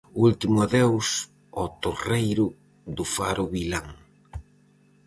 [0.17, 1.07] O último adeus
[1.59, 2.45] ao torreiro
[2.95, 3.87] do faro Vilán.